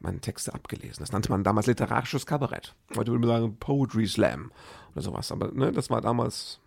[0.00, 1.00] meine Texte abgelesen.
[1.00, 2.74] Das nannte man damals literarisches Kabarett.
[2.96, 4.50] Heute würde man sagen Poetry Slam
[4.92, 5.30] oder sowas.
[5.30, 6.58] Aber ne, das war damals,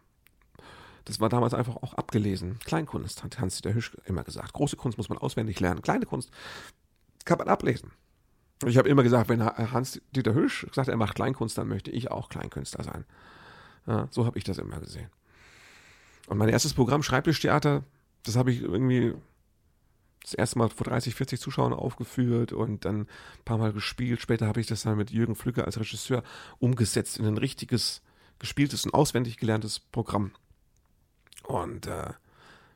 [1.06, 2.60] das war damals einfach auch abgelesen.
[2.60, 4.53] Kleinkunst, hat Hans-Dieter Hüsch immer gesagt.
[4.53, 5.82] Große Kunst muss man auswendig lernen.
[5.82, 6.32] Kleine Kunst
[7.25, 7.91] kann man ablesen.
[8.67, 12.30] Ich habe immer gesagt, wenn Hans-Dieter Hüsch sagt, er macht Kleinkunst, dann möchte ich auch
[12.30, 13.06] Kleinkünstler sein.
[13.88, 15.10] Ja, so habe ich das immer gesehen.
[16.28, 17.84] Und mein erstes Programm Schreibtischtheater,
[18.23, 19.13] das habe ich irgendwie
[20.21, 23.08] das erste Mal vor 30, 40 Zuschauern aufgeführt und dann ein
[23.43, 24.21] paar Mal gespielt.
[24.21, 26.23] Später habe ich das dann mit Jürgen Flügge als Regisseur
[26.60, 28.02] umgesetzt in ein richtiges,
[28.39, 30.32] gespieltes und auswendig gelerntes Programm.
[31.43, 32.13] Und äh,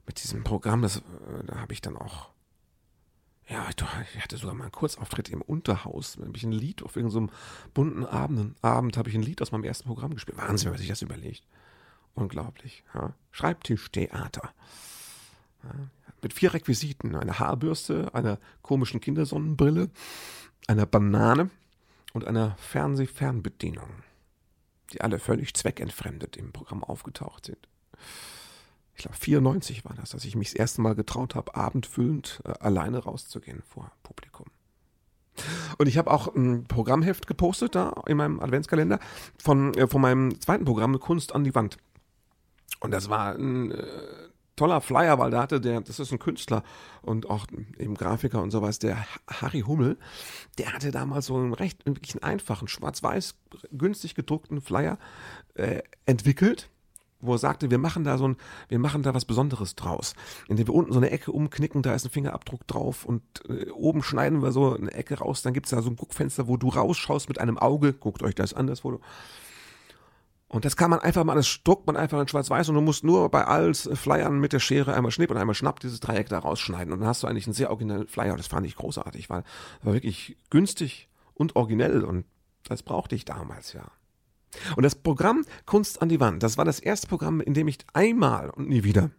[0.06, 1.02] mit diesem Programm, das, äh,
[1.46, 2.30] da habe ich dann auch
[3.50, 6.18] ja, ich hatte sogar mal einen Kurzauftritt im Unterhaus.
[6.18, 7.30] Da habe ich ein Lied auf irgendeinem
[7.74, 10.38] bunten Abend, Abend habe ich ein Lied aus meinem ersten Programm gespielt.
[10.38, 11.44] Wahnsinn, wenn man sich das überlegt.
[12.14, 12.84] Unglaublich.
[12.94, 13.14] Ja.
[13.32, 14.54] Schreibtischtheater.
[15.64, 15.70] Ja.
[16.22, 17.16] Mit vier Requisiten.
[17.16, 19.90] Eine Haarbürste, einer komischen Kindersonnenbrille,
[20.68, 21.50] einer Banane
[22.14, 23.90] und einer Fernsehfernbedienung.
[24.92, 27.68] Die alle völlig zweckentfremdet im Programm aufgetaucht sind.
[28.98, 32.54] Ich glaube, 94 war das, dass ich mich das erste Mal getraut habe, abendfüllend äh,
[32.60, 34.48] alleine rauszugehen vor Publikum.
[35.78, 39.00] Und ich habe auch ein Programmheft gepostet da in meinem Adventskalender
[39.38, 41.78] von, äh, von meinem zweiten Programm Kunst an die Wand.
[42.80, 43.84] Und das war ein äh,
[44.56, 46.64] toller Flyer, weil da hatte der, das ist ein Künstler
[47.04, 47.46] und auch
[47.78, 50.00] eben Grafiker und sowas, der Harry Hummel,
[50.58, 53.36] der hatte damals so einen recht wirklich einen einfachen, schwarz-weiß,
[53.72, 54.98] günstig gedruckten Flyer
[55.54, 56.72] äh, entwickelt
[57.20, 58.38] wo er sagte, wir machen da so ein,
[58.70, 60.14] wir machen da was Besonderes draus.
[60.48, 64.04] Indem wir unten so eine Ecke umknicken, da ist ein Fingerabdruck drauf und äh, oben
[64.04, 67.30] schneiden wir so eine Ecke raus, dann gibt's da so ein Guckfenster, wo du rausschaust
[67.30, 69.02] mit einem Auge, guckt euch das an, das Foto.
[70.50, 73.04] Und das kann man einfach mal, das druckt man einfach in schwarz-weiß und du musst
[73.04, 76.40] nur bei allen Flyern mit der Schere einmal schnipp und einmal schnapp dieses Dreieck da
[76.40, 78.38] rausschneiden und dann hast du eigentlich einen sehr originellen Flyer.
[78.38, 79.44] Das fand ich großartig, weil
[79.82, 82.26] war wirklich günstig und originell und
[82.64, 83.92] das brauchte ich damals, ja.
[84.76, 87.80] Und das Programm Kunst an die Wand, das war das erste Programm, in dem ich
[87.94, 89.12] einmal und nie wieder,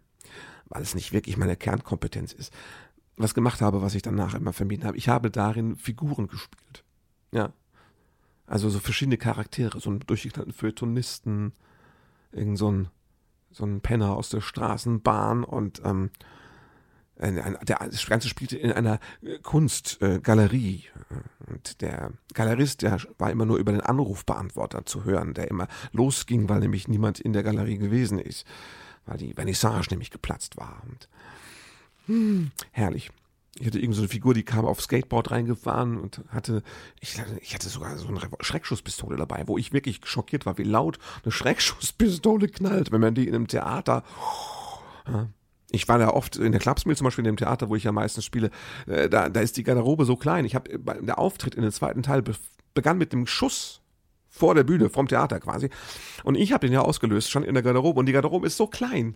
[0.65, 2.53] weil es nicht wirklich meine Kernkompetenz ist,
[3.17, 4.97] was gemacht habe, was ich danach immer vermieden habe.
[4.97, 6.83] Ich habe darin Figuren gespielt.
[7.31, 7.53] Ja.
[8.47, 11.53] Also so verschiedene Charaktere, so einen durchgeknallten Feuilletonisten,
[12.31, 12.87] irgend so ein,
[13.51, 16.09] so ein Penner aus der Straßenbahn und ähm,
[17.19, 20.85] der, Ganze spielte in einer äh, Kunstgalerie.
[21.47, 26.47] Und der Galerist, der war immer nur über den Anrufbeantworter zu hören, der immer losging,
[26.49, 28.45] weil nämlich niemand in der Galerie gewesen ist.
[29.05, 30.81] Weil die Vernissage nämlich geplatzt war.
[30.87, 31.09] Und,
[32.05, 33.11] hm, herrlich.
[33.55, 36.63] Ich hatte irgendeine so Figur, die kam auf Skateboard reingefahren und hatte,
[37.01, 40.99] ich, ich hatte sogar so eine Schreckschusspistole dabei, wo ich wirklich schockiert war, wie laut
[41.23, 44.03] eine Schreckschusspistole knallt, wenn man die in einem Theater.
[45.07, 45.27] Ja,
[45.71, 47.91] ich war da oft in der Klapsmühl, zum Beispiel in dem Theater, wo ich ja
[47.91, 48.49] meistens spiele,
[48.87, 50.45] äh, da, da ist die Garderobe so klein.
[50.45, 52.33] Ich habe äh, der Auftritt in den zweiten Teil be
[52.75, 53.81] begann mit dem Schuss
[54.29, 55.69] vor der Bühne, vom Theater quasi.
[56.23, 57.99] Und ich habe den ja ausgelöst, schon in der Garderobe.
[57.99, 59.15] Und die Garderobe ist so klein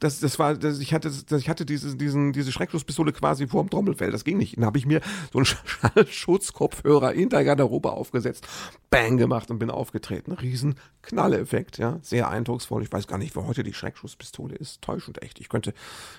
[0.00, 3.64] das, das war, das, ich hatte, das, ich hatte diese, diesen, diese Schreckschusspistole quasi vor
[3.64, 4.10] dem Trommelfell.
[4.10, 4.56] Das ging nicht.
[4.56, 5.00] Dann habe ich mir
[5.32, 8.46] so einen Schallschutzkopfhörer in der Garderobe aufgesetzt,
[8.90, 10.32] bang gemacht und bin aufgetreten.
[10.32, 11.98] Riesen Knalleffekt, ja.
[12.02, 12.82] Sehr eindrucksvoll.
[12.82, 14.82] Ich weiß gar nicht, wo heute die Schreckschusspistole ist.
[14.82, 15.40] Täuschend echt.
[15.40, 15.74] Ich könnte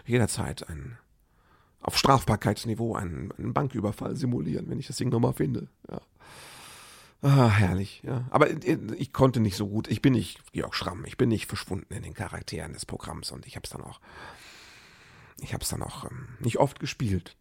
[0.05, 0.97] jederzeit einen,
[1.81, 5.67] auf Strafbarkeitsniveau einen, einen Banküberfall simulieren, wenn ich das Ding nochmal finde.
[5.89, 6.01] Ja.
[7.21, 8.25] Ah, herrlich, ja.
[8.29, 9.89] Aber äh, ich konnte nicht so gut.
[9.89, 11.03] Ich bin nicht Georg Schramm.
[11.05, 13.99] Ich bin nicht verschwunden in den Charakteren des Programms und ich habe es dann auch,
[15.41, 17.35] ich habe es dann auch ähm, nicht oft gespielt,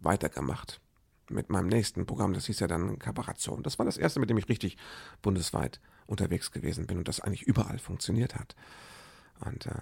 [0.00, 0.80] weitergemacht
[1.28, 2.32] mit meinem nächsten Programm.
[2.32, 3.62] Das hieß ja dann Kabaration.
[3.62, 4.78] Das war das erste, mit dem ich richtig
[5.20, 8.56] bundesweit unterwegs gewesen bin und das eigentlich überall funktioniert hat.
[9.40, 9.74] Und äh,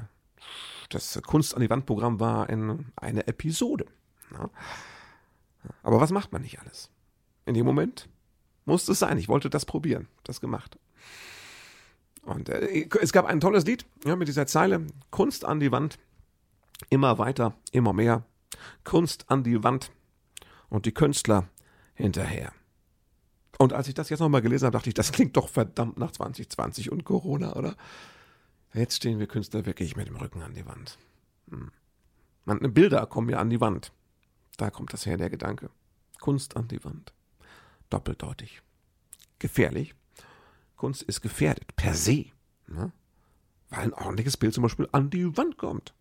[0.89, 3.87] das Kunst an die Wand Programm war in eine Episode.
[4.33, 4.51] Ja.
[5.85, 6.91] Aber was macht man nicht alles?
[7.45, 8.09] In dem Moment
[8.67, 9.17] musste es sein.
[9.17, 10.09] Ich wollte das probieren.
[10.25, 10.79] Das gemacht.
[12.23, 15.99] Und äh, es gab ein tolles Lied ja, mit dieser Zeile: Kunst an die Wand.
[16.91, 18.25] Immer weiter, immer mehr.
[18.85, 19.91] Kunst an die Wand.
[20.69, 21.49] Und die Künstler
[21.95, 22.53] hinterher.
[23.59, 26.11] Und als ich das jetzt nochmal gelesen habe, dachte ich, das klingt doch verdammt nach
[26.11, 27.77] 2020 und Corona, oder?
[28.75, 30.99] Jetzt stehen wir Künstler wirklich mit dem Rücken an die Wand.
[31.49, 31.71] Hm.
[32.75, 33.93] Bilder kommen ja an die Wand.
[34.59, 35.71] Da kommt das her, der Gedanke.
[36.21, 37.16] Kunst an die Wand
[37.91, 38.63] doppeldeutig.
[39.39, 39.95] Gefährlich.
[40.77, 42.27] Kunst ist gefährdet, per se.
[42.67, 42.93] Ne?
[43.71, 45.95] Weil ein ordentliches Bild zum Beispiel an die Wand kommt.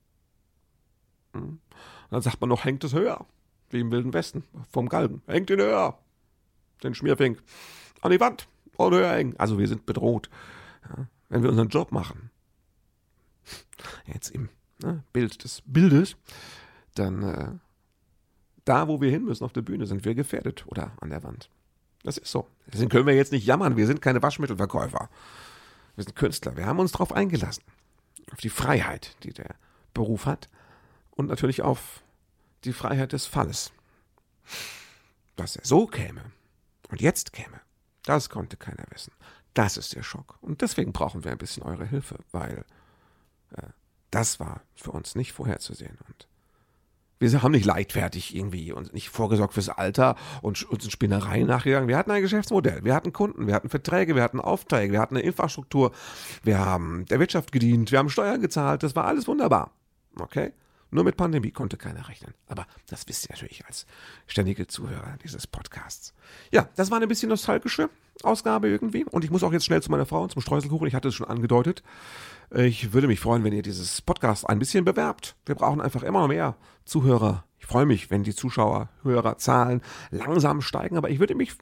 [1.33, 1.59] Hm?
[2.09, 3.25] Dann sagt man noch, hängt es höher.
[3.69, 5.21] Wie im Wilden Westen, vom Galgen.
[5.27, 5.97] Hängt ihn höher.
[6.83, 7.41] Den Schmierfink.
[8.01, 8.47] An die Wand.
[8.77, 9.35] Und höher hängen.
[9.37, 10.29] Also wir sind bedroht.
[10.89, 11.07] Ja?
[11.29, 12.29] Wenn wir unseren Job machen.
[14.05, 14.49] Jetzt im
[14.81, 16.15] ne, Bild des Bildes.
[16.93, 17.51] Dann äh,
[18.65, 21.49] da, wo wir hin müssen auf der Bühne, sind wir gefährdet oder an der Wand.
[22.05, 22.47] Das ist so.
[22.67, 23.77] Deswegen können wir jetzt nicht jammern.
[23.77, 25.09] Wir sind keine Waschmittelverkäufer.
[25.95, 26.55] Wir sind Künstler.
[26.55, 27.63] Wir haben uns darauf eingelassen.
[28.31, 29.55] Auf die Freiheit, die der
[29.95, 30.47] Beruf hat.
[31.09, 32.03] Und natürlich auf
[32.63, 33.71] die Freiheit des Falles.
[35.35, 36.21] Dass er so käme
[36.91, 37.59] und jetzt käme,
[38.03, 39.11] das konnte keiner wissen.
[39.55, 40.37] Das ist der Schock.
[40.41, 42.65] Und deswegen brauchen wir ein bisschen eure Hilfe, weil
[43.55, 43.63] äh,
[44.11, 45.97] das war für uns nicht vorherzusehen.
[46.07, 46.27] Und
[47.19, 51.87] wir haben nicht leichtfertig irgendwie und nicht vorgesorgt fürs Alter und uns in Spinnereien nachgegangen.
[51.87, 55.15] Wir hatten ein Geschäftsmodell, wir hatten Kunden, wir hatten Verträge, wir hatten Aufträge, wir hatten
[55.15, 55.91] eine Infrastruktur,
[56.43, 59.71] wir haben der Wirtschaft gedient, wir haben Steuern gezahlt, das war alles wunderbar.
[60.19, 60.53] Okay?
[60.91, 62.33] Nur mit Pandemie konnte keiner rechnen.
[62.47, 63.85] Aber das wisst ihr natürlich als
[64.27, 66.13] ständige Zuhörer dieses Podcasts.
[66.51, 67.89] Ja, das war eine bisschen nostalgische
[68.23, 69.03] Ausgabe irgendwie.
[69.03, 70.87] Und ich muss auch jetzt schnell zu meiner Frau und zum Streuselkuchen.
[70.87, 71.83] Ich hatte es schon angedeutet.
[72.51, 75.35] Ich würde mich freuen, wenn ihr dieses Podcast ein bisschen bewerbt.
[75.45, 76.55] Wir brauchen einfach immer mehr
[76.85, 77.43] Zuhörer.
[77.59, 79.81] Ich freue mich, wenn die Zuschauer, Hörerzahlen
[80.11, 81.55] langsam steigen, aber ich würde mich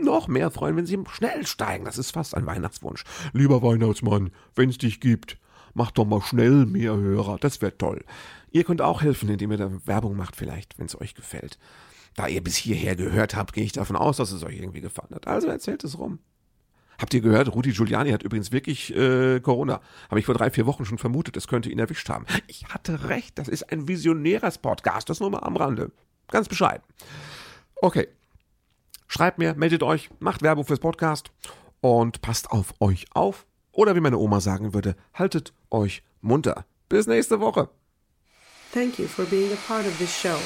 [0.00, 1.84] noch mehr freuen, wenn sie schnell steigen.
[1.84, 3.04] Das ist fast ein Weihnachtswunsch.
[3.32, 5.38] Lieber Weihnachtsmann, wenn es dich gibt,
[5.74, 7.38] mach doch mal schnell mehr Hörer.
[7.38, 8.04] Das wäre toll.
[8.50, 11.58] Ihr könnt auch helfen, indem ihr da Werbung macht, vielleicht, wenn es euch gefällt.
[12.14, 15.14] Da ihr bis hierher gehört habt, gehe ich davon aus, dass es euch irgendwie gefallen
[15.14, 15.26] hat.
[15.26, 16.20] Also erzählt es rum.
[16.98, 19.80] Habt ihr gehört, Rudi Giuliani hat übrigens wirklich äh, Corona.
[20.08, 22.26] Habe ich vor drei, vier Wochen schon vermutet, es könnte ihn erwischt haben.
[22.46, 25.90] Ich hatte recht, das ist ein visionäres Podcast, das nur mal am Rande.
[26.28, 26.82] Ganz bescheiden.
[27.76, 28.08] Okay,
[29.08, 31.30] Schreibt mir, meldet euch, macht Werbung fürs Podcast
[31.80, 33.46] und passt auf euch auf.
[33.72, 36.64] Oder wie meine Oma sagen würde, haltet euch munter.
[36.88, 37.68] Bis nächste Woche.
[38.72, 40.36] Thank you for being a part of this show.